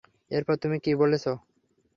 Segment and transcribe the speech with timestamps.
[0.31, 1.31] এরপর তুমি কি বলেছো?